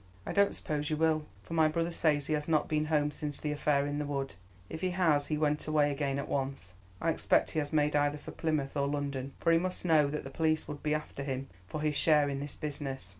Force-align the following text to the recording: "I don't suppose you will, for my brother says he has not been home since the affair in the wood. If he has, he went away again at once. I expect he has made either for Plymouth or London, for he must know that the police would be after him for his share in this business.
"I 0.25 0.33
don't 0.33 0.55
suppose 0.55 0.89
you 0.89 0.97
will, 0.97 1.27
for 1.43 1.53
my 1.53 1.67
brother 1.67 1.91
says 1.91 2.25
he 2.25 2.33
has 2.33 2.47
not 2.47 2.67
been 2.67 2.85
home 2.85 3.11
since 3.11 3.39
the 3.39 3.51
affair 3.51 3.85
in 3.85 3.99
the 3.99 4.05
wood. 4.07 4.33
If 4.67 4.81
he 4.81 4.89
has, 4.97 5.27
he 5.27 5.37
went 5.37 5.67
away 5.67 5.91
again 5.91 6.17
at 6.17 6.27
once. 6.27 6.73
I 6.99 7.11
expect 7.11 7.51
he 7.51 7.59
has 7.59 7.71
made 7.71 7.95
either 7.95 8.17
for 8.17 8.31
Plymouth 8.31 8.75
or 8.75 8.87
London, 8.87 9.33
for 9.39 9.51
he 9.51 9.59
must 9.59 9.85
know 9.85 10.07
that 10.07 10.23
the 10.23 10.31
police 10.31 10.67
would 10.67 10.81
be 10.81 10.95
after 10.95 11.21
him 11.21 11.49
for 11.67 11.81
his 11.81 11.95
share 11.95 12.29
in 12.29 12.39
this 12.39 12.55
business. 12.55 13.09